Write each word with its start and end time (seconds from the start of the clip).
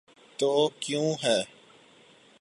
تو 0.39 0.69
کیوں 0.79 1.13
ہے؟ 1.23 1.39